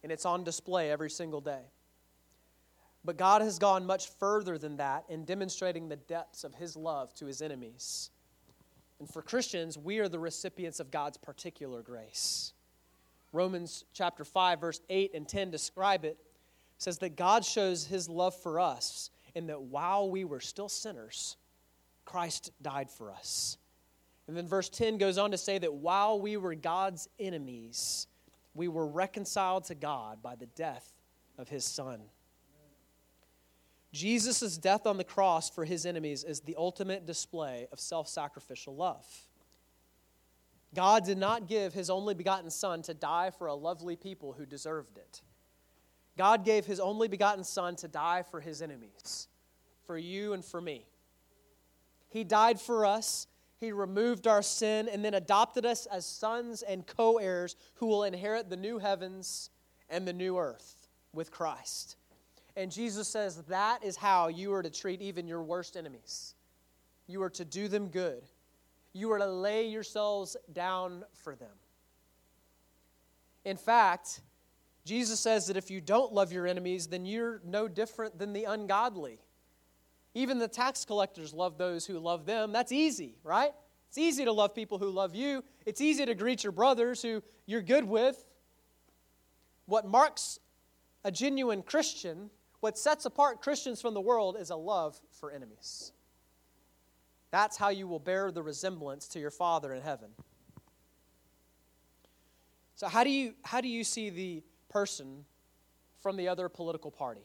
[0.04, 1.64] and it's on display every single day.
[3.06, 7.14] But God has gone much further than that in demonstrating the depths of His love
[7.16, 8.10] to His enemies.
[9.00, 12.54] And for Christians, we are the recipients of God's particular grace.
[13.32, 16.18] Romans chapter 5, verse 8 and 10 describe it.
[16.18, 16.18] it
[16.80, 21.38] says that God shows His love for us in that while we were still sinners,
[22.06, 23.58] Christ died for us.
[24.28, 28.08] And then verse 10 goes on to say that while we were God's enemies,
[28.56, 30.90] we were reconciled to God by the death
[31.38, 32.00] of his son.
[33.96, 38.76] Jesus' death on the cross for his enemies is the ultimate display of self sacrificial
[38.76, 39.06] love.
[40.74, 44.46] God did not give his only begotten Son to die for a lovely people who
[44.46, 45.22] deserved it.
[46.18, 49.28] God gave his only begotten Son to die for his enemies,
[49.86, 50.86] for you and for me.
[52.10, 53.28] He died for us
[53.58, 58.04] he removed our sin and then adopted us as sons and co heirs who will
[58.04, 59.50] inherit the new heavens
[59.90, 61.96] and the new earth with Christ.
[62.58, 66.36] And Jesus says that is how you are to treat even your worst enemies.
[67.08, 68.24] You are to do them good,
[68.94, 71.50] you are to lay yourselves down for them.
[73.44, 74.22] In fact,
[74.86, 78.46] Jesus says that if you don't love your enemies, then you're no different than the
[78.46, 79.20] ungodly.
[80.14, 82.52] Even the tax collectors love those who love them.
[82.52, 83.52] That's easy, right?
[83.90, 85.44] It's easy to love people who love you.
[85.66, 88.26] It's easy to greet your brothers who you're good with.
[89.66, 90.40] What marks
[91.04, 92.30] a genuine Christian,
[92.66, 95.92] what sets apart Christians from the world, is a love for enemies.
[97.30, 100.10] That's how you will bear the resemblance to your Father in heaven.
[102.76, 105.26] So, how do you, how do you see the person
[106.02, 107.22] from the other political party?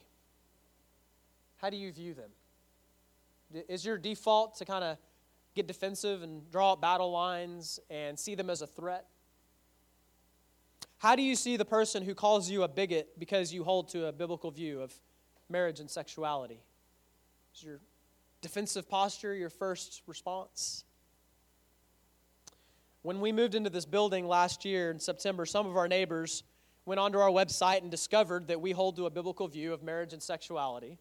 [1.57, 3.65] How do you view them?
[3.67, 4.99] Is your default to kind of
[5.55, 9.07] get defensive and draw up battle lines and see them as a threat?
[10.99, 14.05] How do you see the person who calls you a bigot because you hold to
[14.05, 14.93] a biblical view of
[15.51, 16.61] marriage and sexuality?
[17.55, 17.81] Is your
[18.41, 20.85] defensive posture your first response?
[23.03, 26.43] When we moved into this building last year in September, some of our neighbors
[26.85, 30.13] went onto our website and discovered that we hold to a biblical view of marriage
[30.13, 30.99] and sexuality.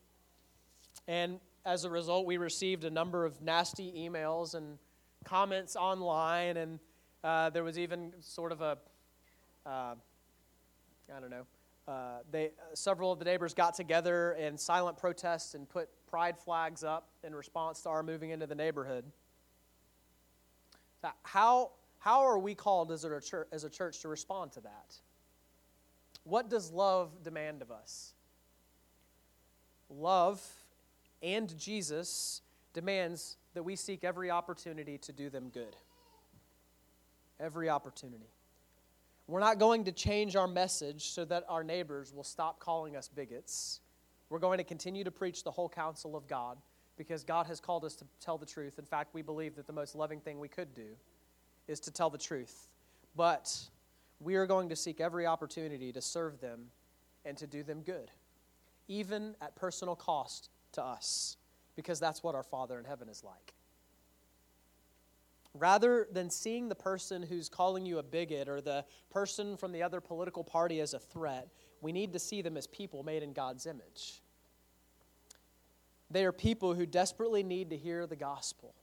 [1.08, 4.78] And as a result, we received a number of nasty emails and
[5.24, 6.80] comments online, and
[7.24, 8.78] uh, there was even sort of a,
[9.66, 9.96] uh,
[11.16, 11.46] I don't know,
[11.88, 16.84] uh, they, several of the neighbors got together in silent protest and put pride flags
[16.84, 19.06] up in response to our moving into the neighborhood.
[21.24, 24.96] How, how are we called as a, church, as a church to respond to that?
[26.24, 28.14] What does love demand of us?
[29.90, 30.46] Love
[31.24, 32.42] and Jesus
[32.74, 35.76] demands that we seek every opportunity to do them good.
[37.40, 38.30] Every opportunity.
[39.30, 43.08] We're not going to change our message so that our neighbors will stop calling us
[43.08, 43.80] bigots.
[44.30, 46.58] We're going to continue to preach the whole counsel of God
[46.98, 48.80] because God has called us to tell the truth.
[48.80, 50.96] In fact, we believe that the most loving thing we could do
[51.68, 52.70] is to tell the truth.
[53.16, 53.56] But
[54.20, 56.62] we are going to seek every opportunity to serve them
[57.24, 58.10] and to do them good,
[58.88, 61.38] even at personal cost to us,
[61.76, 63.54] because that's what our Father in heaven is like.
[65.56, 69.82] Rather than seeing the person who's calling you a bigot or the person from the
[69.82, 71.48] other political party as a threat,
[71.82, 74.22] we need to see them as people made in God's image.
[76.12, 78.76] They are people who desperately need to hear the gospel.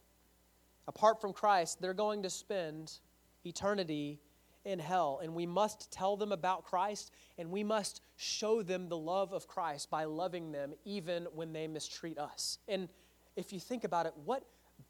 [0.87, 2.99] Apart from Christ, they're going to spend
[3.45, 4.19] eternity
[4.65, 8.97] in hell, and we must tell them about Christ, and we must show them the
[8.97, 12.59] love of Christ by loving them even when they mistreat us.
[12.67, 12.89] And
[13.37, 14.43] if you think about it, what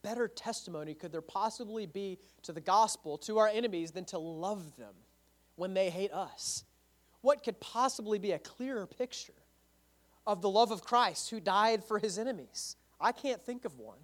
[0.04, 4.76] better testimony could there possibly be to the gospel, to our enemies, than to love
[4.78, 4.94] them
[5.56, 6.64] when they hate us?
[7.22, 9.34] What could possibly be a clearer picture
[10.26, 12.76] of the love of Christ who died for his enemies?
[13.00, 14.00] I can't think of one.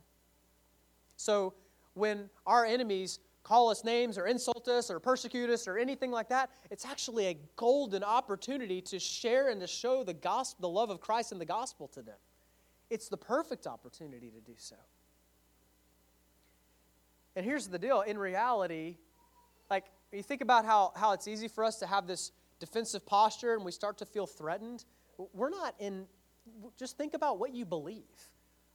[1.15, 1.53] So
[1.93, 6.29] when our enemies call us names or insult us or persecute us or anything like
[6.29, 10.89] that, it's actually a golden opportunity to share and to show the gospel, the love
[10.89, 12.17] of Christ and the gospel to them.
[12.89, 14.75] It's the perfect opportunity to do so.
[17.35, 18.97] And here's the deal in reality,
[19.69, 23.55] like, you think about how, how it's easy for us to have this defensive posture
[23.55, 24.85] and we start to feel threatened.
[25.33, 26.05] We're not in,
[26.77, 28.03] just think about what you believe.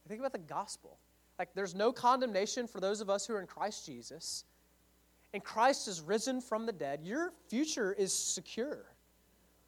[0.08, 0.98] Think about the gospel.
[1.38, 4.44] Like, there's no condemnation for those of us who are in Christ Jesus.
[5.32, 7.00] And Christ is risen from the dead.
[7.04, 8.86] Your future is secure.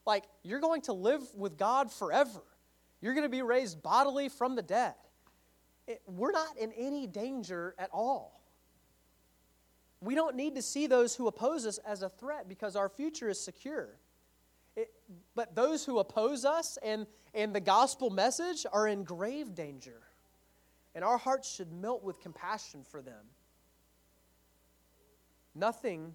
[0.06, 2.40] Like, you're going to live with God forever.
[3.00, 4.94] You're going to be raised bodily from the dead.
[5.86, 8.39] It, we're not in any danger at all.
[10.00, 13.28] We don't need to see those who oppose us as a threat because our future
[13.28, 13.88] is secure.
[14.76, 14.90] It,
[15.34, 20.00] but those who oppose us and, and the gospel message are in grave danger.
[20.94, 23.24] And our hearts should melt with compassion for them.
[25.54, 26.14] Nothing,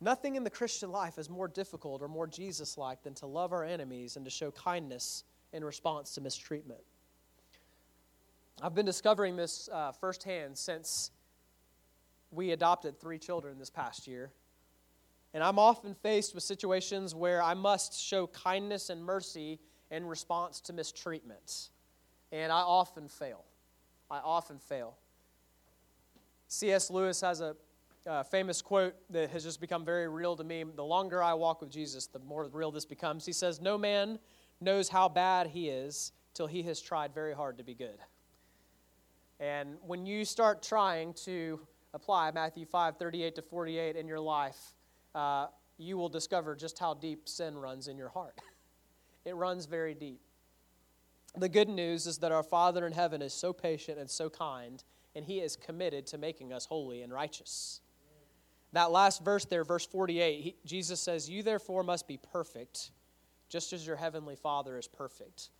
[0.00, 3.52] nothing in the Christian life is more difficult or more Jesus like than to love
[3.52, 6.80] our enemies and to show kindness in response to mistreatment.
[8.62, 11.10] I've been discovering this uh, firsthand since
[12.30, 14.30] we adopted three children this past year.
[15.34, 19.60] And I'm often faced with situations where I must show kindness and mercy
[19.90, 21.70] in response to mistreatment.
[22.32, 23.44] And I often fail.
[24.10, 24.96] I often fail.
[26.48, 26.90] C.S.
[26.90, 27.56] Lewis has a
[28.24, 30.64] famous quote that has just become very real to me.
[30.64, 33.26] The longer I walk with Jesus, the more real this becomes.
[33.26, 34.18] He says, No man
[34.60, 37.98] knows how bad he is till he has tried very hard to be good.
[39.40, 41.60] And when you start trying to
[41.94, 44.74] apply Matthew 5 38 to 48 in your life,
[45.14, 48.38] uh, you will discover just how deep sin runs in your heart.
[49.24, 50.20] it runs very deep.
[51.36, 54.82] The good news is that our Father in heaven is so patient and so kind,
[55.14, 57.80] and He is committed to making us holy and righteous.
[58.72, 62.90] That last verse there, verse 48, he, Jesus says, You therefore must be perfect,
[63.48, 65.50] just as your heavenly Father is perfect.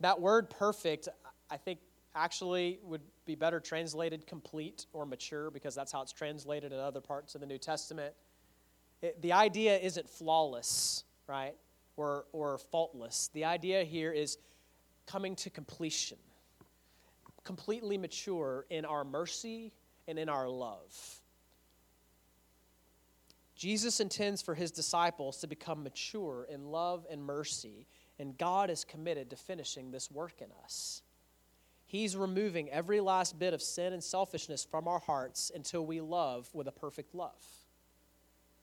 [0.00, 1.08] That word perfect,
[1.50, 1.78] I think,
[2.14, 7.00] actually would be better translated complete or mature because that's how it's translated in other
[7.00, 8.14] parts of the New Testament.
[9.02, 11.54] It, the idea isn't flawless, right?
[11.96, 13.30] Or, or faultless.
[13.32, 14.38] The idea here is
[15.06, 16.18] coming to completion,
[17.44, 19.72] completely mature in our mercy
[20.08, 21.20] and in our love.
[23.54, 27.86] Jesus intends for his disciples to become mature in love and mercy,
[28.18, 31.02] and God is committed to finishing this work in us.
[31.90, 36.48] He's removing every last bit of sin and selfishness from our hearts until we love
[36.54, 37.44] with a perfect love.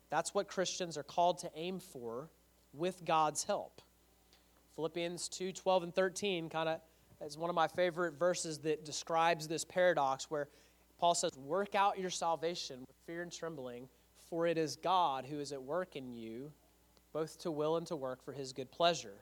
[0.10, 2.30] That's what Christians are called to aim for
[2.72, 3.82] with God's help.
[4.78, 6.80] Philippians 2 12 and 13 kind of
[7.20, 10.48] is one of my favorite verses that describes this paradox where
[10.98, 13.90] Paul says, Work out your salvation with fear and trembling,
[14.30, 16.50] for it is God who is at work in you,
[17.12, 19.22] both to will and to work for his good pleasure.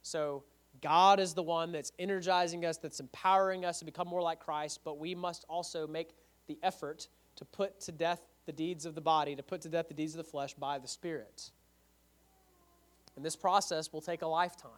[0.00, 0.44] So,
[0.82, 4.80] God is the one that's energizing us, that's empowering us to become more like Christ,
[4.84, 6.10] but we must also make
[6.46, 9.88] the effort to put to death the deeds of the body, to put to death
[9.88, 11.50] the deeds of the flesh by the Spirit.
[13.16, 14.70] And this process will take a lifetime.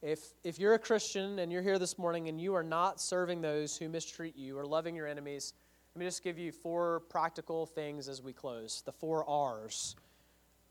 [0.00, 3.40] If, if you're a Christian and you're here this morning and you are not serving
[3.40, 5.54] those who mistreat you or loving your enemies,
[5.94, 9.96] let me just give you four practical things as we close the four R's.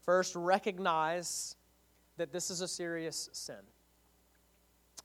[0.06, 1.58] First, recognize
[2.18, 3.56] that this is a serious sin.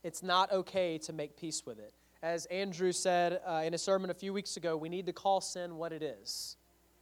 [0.03, 1.95] It's not okay to make peace with it.
[2.23, 5.41] As Andrew said uh, in a sermon a few weeks ago, we need to call
[5.41, 6.57] sin what it is.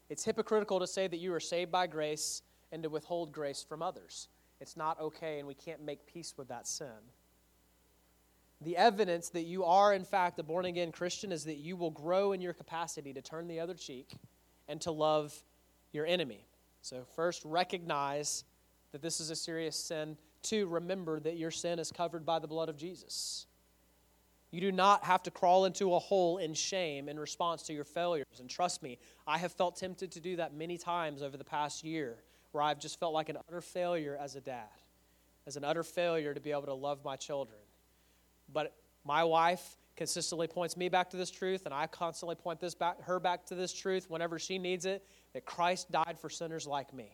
[0.08, 2.42] It's hypocritical to say that you are saved by grace
[2.72, 4.28] and to withhold grace from others.
[4.61, 6.88] It's not okay, and we can't make peace with that sin.
[8.61, 11.90] The evidence that you are, in fact, a born again Christian is that you will
[11.90, 14.12] grow in your capacity to turn the other cheek
[14.68, 15.34] and to love
[15.92, 16.46] your enemy.
[16.82, 18.44] So, first, recognize
[18.93, 20.16] that this is a serious sin.
[20.43, 23.47] Two, remember that your sin is covered by the blood of Jesus.
[24.51, 27.84] You do not have to crawl into a hole in shame in response to your
[27.84, 28.41] failures.
[28.41, 31.84] And trust me, I have felt tempted to do that many times over the past
[31.84, 32.16] year,
[32.51, 34.68] where I've just felt like an utter failure as a dad,
[35.47, 37.61] as an utter failure to be able to love my children.
[38.53, 38.74] But
[39.05, 43.01] my wife consistently points me back to this truth, and I constantly point this back,
[43.03, 46.93] her back to this truth whenever she needs it that Christ died for sinners like
[46.93, 47.11] me,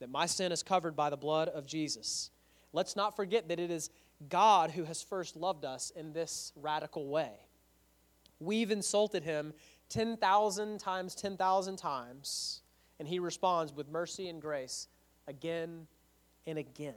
[0.00, 2.30] that my sin is covered by the blood of Jesus.
[2.72, 3.90] Let's not forget that it is
[4.28, 7.32] God who has first loved us in this radical way.
[8.40, 9.54] We've insulted him
[9.88, 12.62] 10,000 times 10,000 times,
[12.98, 14.88] and he responds with mercy and grace
[15.26, 15.86] again
[16.46, 16.94] and again.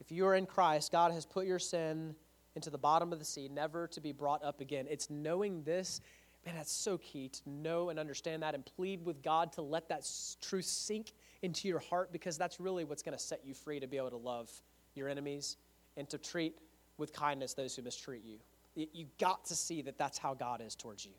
[0.00, 2.14] If you are in Christ, God has put your sin
[2.56, 4.86] into the bottom of the sea, never to be brought up again.
[4.88, 6.00] It's knowing this,
[6.46, 9.88] man, that's so key to know and understand that and plead with God to let
[9.88, 10.08] that
[10.40, 11.12] truth sink
[11.44, 14.10] into your heart because that's really what's going to set you free to be able
[14.10, 14.50] to love
[14.94, 15.58] your enemies
[15.96, 16.56] and to treat
[16.96, 18.38] with kindness those who mistreat you.
[18.74, 21.12] You've got to see that that's how God is towards you.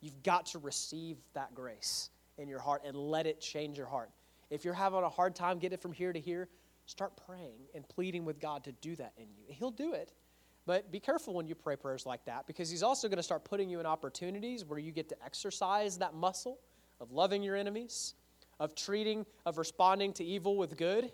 [0.00, 4.10] You've got to receive that grace in your heart and let it change your heart.
[4.50, 6.48] If you're having a hard time getting it from here to here,
[6.86, 9.44] start praying and pleading with God to do that in you.
[9.54, 10.12] He'll do it.
[10.66, 13.44] But be careful when you pray prayers like that because He's also going to start
[13.44, 16.58] putting you in opportunities where you get to exercise that muscle
[17.00, 18.14] of loving your enemies,
[18.60, 21.10] of treating, of responding to evil with good.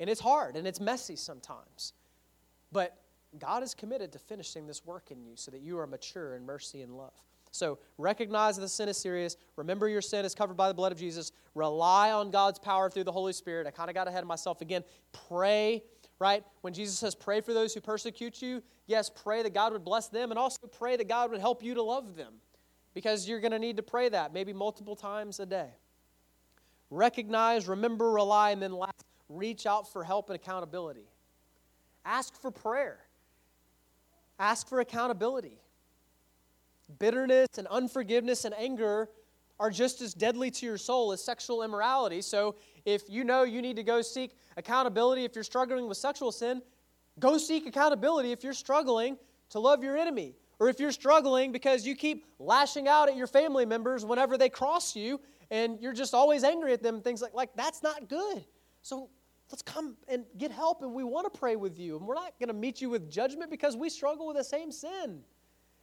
[0.00, 1.94] And it's hard and it's messy sometimes.
[2.70, 2.98] But
[3.38, 6.44] God is committed to finishing this work in you so that you are mature in
[6.44, 7.14] mercy and love.
[7.50, 9.36] So recognize the sin is serious.
[9.56, 11.32] Remember your sin is covered by the blood of Jesus.
[11.54, 13.66] Rely on God's power through the Holy Spirit.
[13.66, 14.84] I kind of got ahead of myself again.
[15.28, 15.82] Pray,
[16.18, 16.44] right?
[16.60, 20.08] When Jesus says, pray for those who persecute you, yes, pray that God would bless
[20.08, 22.34] them and also pray that God would help you to love them
[22.94, 25.70] because you're going to need to pray that maybe multiple times a day.
[26.90, 31.08] Recognize, remember, rely, and then last, reach out for help and accountability.
[32.04, 32.98] Ask for prayer.
[34.38, 35.58] Ask for accountability.
[36.98, 39.10] Bitterness and unforgiveness and anger
[39.60, 42.22] are just as deadly to your soul as sexual immorality.
[42.22, 46.32] So if you know you need to go seek accountability if you're struggling with sexual
[46.32, 46.62] sin,
[47.18, 49.18] go seek accountability if you're struggling
[49.50, 50.34] to love your enemy.
[50.60, 54.48] Or if you're struggling because you keep lashing out at your family members whenever they
[54.48, 55.20] cross you
[55.50, 58.44] and you're just always angry at them, things like, like that's not good.
[58.82, 59.08] So
[59.50, 61.96] let's come and get help and we want to pray with you.
[61.96, 64.70] And we're not going to meet you with judgment because we struggle with the same
[64.70, 65.20] sin.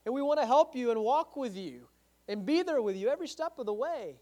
[0.04, 1.88] And we want to help you and walk with you
[2.28, 4.16] and be there with you every step of the way.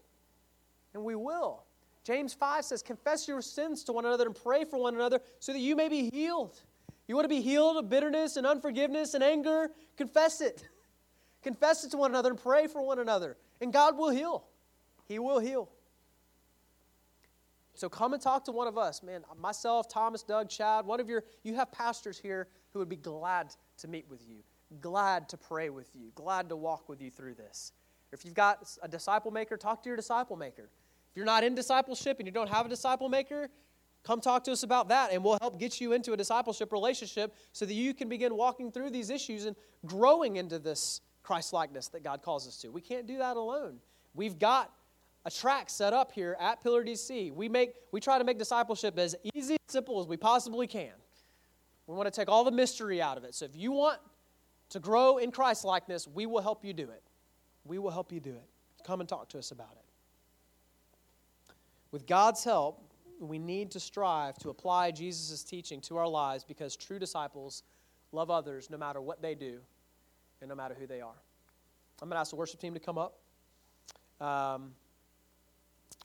[0.93, 1.63] And we will.
[2.03, 5.53] James 5 says confess your sins to one another and pray for one another so
[5.53, 6.59] that you may be healed.
[7.07, 9.69] You want to be healed of bitterness and unforgiveness and anger?
[9.95, 10.67] Confess it.
[11.43, 14.45] Confess it to one another and pray for one another and god will heal
[15.07, 15.69] he will heal
[17.75, 19.23] so come and talk to one of us, man.
[19.37, 23.53] Myself, Thomas, Doug, Chad, one of your, you have pastors here who would be glad
[23.79, 24.37] to meet with you,
[24.79, 27.73] glad to pray with you, glad to walk with you through this.
[28.13, 30.69] If you've got a disciple maker, talk to your disciple maker.
[31.11, 33.49] If you're not in discipleship and you don't have a disciple maker,
[34.03, 37.35] come talk to us about that and we'll help get you into a discipleship relationship
[37.51, 41.89] so that you can begin walking through these issues and growing into this Christ likeness
[41.89, 42.69] that God calls us to.
[42.69, 43.79] We can't do that alone.
[44.13, 44.71] We've got
[45.25, 47.33] a track set up here at Pillar DC.
[47.33, 50.93] We make we try to make discipleship as easy and simple as we possibly can.
[51.87, 53.35] We want to take all the mystery out of it.
[53.35, 53.99] So if you want
[54.69, 57.03] to grow in Christ likeness, we will help you do it.
[57.63, 58.45] We will help you do it.
[58.85, 61.53] Come and talk to us about it.
[61.91, 62.81] With God's help,
[63.19, 67.63] we need to strive to apply Jesus' teaching to our lives because true disciples
[68.11, 69.59] love others no matter what they do
[70.41, 71.15] and no matter who they are.
[72.01, 73.19] I'm going to ask the worship team to come up.
[74.19, 74.71] Um,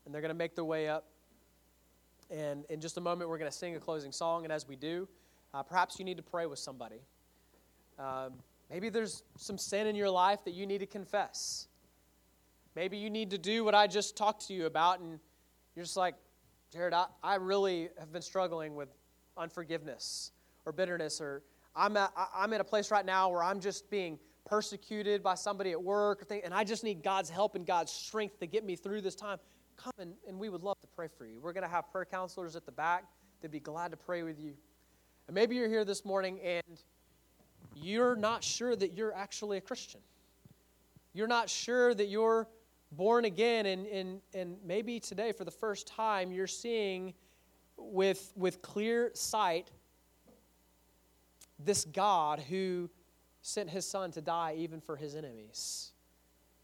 [0.05, 1.05] and they're going to make their way up.
[2.29, 4.43] And in just a moment, we're going to sing a closing song.
[4.43, 5.07] And as we do,
[5.53, 7.01] uh, perhaps you need to pray with somebody.
[7.99, 8.33] Um,
[8.69, 11.67] maybe there's some sin in your life that you need to confess.
[12.75, 15.19] Maybe you need to do what I just talked to you about, and
[15.75, 16.15] you're just like,
[16.71, 18.87] Jared, I, I really have been struggling with
[19.37, 20.31] unforgiveness
[20.65, 21.43] or bitterness, or
[21.75, 25.71] I'm at, I'm in a place right now where I'm just being persecuted by somebody
[25.71, 29.01] at work, and I just need God's help and God's strength to get me through
[29.01, 29.37] this time
[29.83, 31.39] come and, and we would love to pray for you.
[31.39, 33.05] We're going to have prayer counselors at the back.
[33.41, 34.53] They'd be glad to pray with you.
[35.27, 36.81] And maybe you're here this morning and
[37.75, 40.01] you're not sure that you're actually a Christian.
[41.13, 42.47] You're not sure that you're
[42.91, 47.13] born again, and, and, and maybe today for the first time, you're seeing
[47.77, 49.71] with, with clear sight
[51.57, 52.89] this God who
[53.41, 55.91] sent his son to die even for his enemies.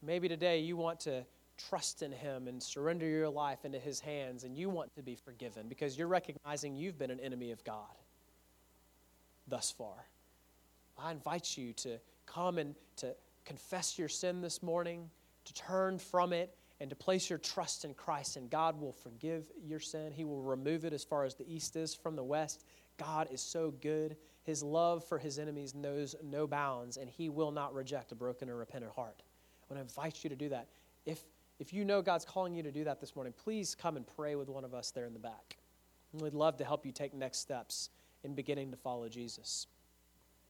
[0.02, 1.24] Maybe today you want to
[1.58, 5.16] trust in him and surrender your life into his hands and you want to be
[5.16, 7.86] forgiven because you're recognizing you've been an enemy of God
[9.46, 10.06] thus far.
[10.98, 15.08] I invite you to come and to confess your sin this morning,
[15.44, 19.50] to turn from it, and to place your trust in Christ, and God will forgive
[19.64, 20.12] your sin.
[20.12, 22.64] He will remove it as far as the east is from the west.
[22.98, 24.16] God is so good.
[24.44, 28.48] His love for his enemies knows no bounds, and he will not reject a broken
[28.48, 29.16] and repentant heart.
[29.18, 30.68] I want to invite you to do that.
[31.04, 31.20] If,
[31.58, 34.36] if you know God's calling you to do that this morning, please come and pray
[34.36, 35.56] with one of us there in the back.
[36.12, 37.90] We'd love to help you take next steps
[38.24, 39.66] in beginning to follow Jesus.